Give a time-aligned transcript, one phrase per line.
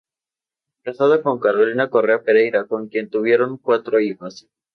[0.83, 4.49] Casado con Carolina Correa Pereira con quien tuvieron cuatro hijos.